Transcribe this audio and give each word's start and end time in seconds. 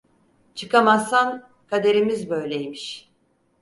Çıkamazsan, 0.55 1.49
kaderimiz 1.67 2.29
böyleymiş! 2.29 3.11